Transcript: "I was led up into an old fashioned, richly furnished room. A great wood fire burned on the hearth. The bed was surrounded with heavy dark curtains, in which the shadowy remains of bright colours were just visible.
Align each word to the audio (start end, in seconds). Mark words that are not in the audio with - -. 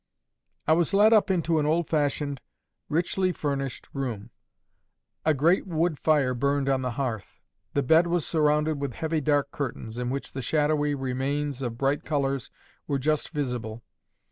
"I 0.67 0.73
was 0.73 0.95
led 0.95 1.13
up 1.13 1.29
into 1.29 1.59
an 1.59 1.67
old 1.67 1.87
fashioned, 1.87 2.41
richly 2.89 3.31
furnished 3.31 3.87
room. 3.93 4.31
A 5.25 5.35
great 5.35 5.67
wood 5.67 5.99
fire 5.99 6.33
burned 6.33 6.67
on 6.67 6.81
the 6.81 6.93
hearth. 6.97 7.39
The 7.75 7.83
bed 7.83 8.07
was 8.07 8.25
surrounded 8.25 8.79
with 8.81 8.93
heavy 8.93 9.21
dark 9.21 9.51
curtains, 9.51 9.99
in 9.99 10.09
which 10.09 10.31
the 10.31 10.41
shadowy 10.41 10.95
remains 10.95 11.61
of 11.61 11.77
bright 11.77 12.03
colours 12.03 12.49
were 12.87 12.97
just 12.97 13.29
visible. 13.29 13.83